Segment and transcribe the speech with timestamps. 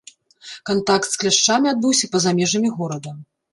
[0.69, 3.17] Кантакт з кляшчамі адбыўся па-за межамі горада.